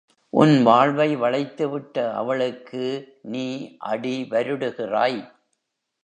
[0.33, 2.83] உன் வாழ்வை வளைத்துவிட்ட அவளுக்கு
[3.23, 3.45] நீ
[3.83, 5.19] அடி வருடுகிறாய்!